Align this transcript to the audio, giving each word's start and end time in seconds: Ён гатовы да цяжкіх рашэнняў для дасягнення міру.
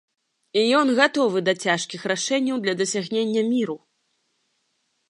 Ён 0.77 0.87
гатовы 0.99 1.43
да 1.49 1.53
цяжкіх 1.67 2.01
рашэнняў 2.13 2.57
для 2.65 2.73
дасягнення 2.81 3.41
міру. 3.55 3.77